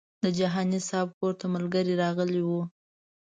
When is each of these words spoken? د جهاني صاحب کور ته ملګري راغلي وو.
د 0.23 0.25
جهاني 0.37 0.79
صاحب 0.89 1.09
کور 1.19 1.33
ته 1.39 1.45
ملګري 1.55 1.93
راغلي 2.03 2.41
وو. 2.43 2.61